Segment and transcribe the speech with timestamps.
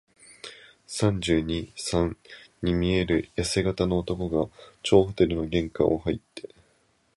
[0.87, 2.17] 三十二、三
[2.63, 4.49] に見えるやせ型の男が、
[4.81, 6.49] 張ホテルの玄関をはいって、